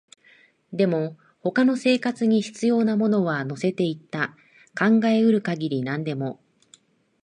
[0.73, 4.35] でも、他の生活に必要なものは乗せていった、
[4.75, 6.39] 考えうる限り何でも